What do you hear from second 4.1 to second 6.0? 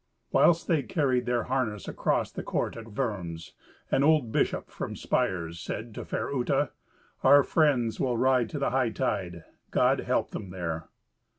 bishop from Spires said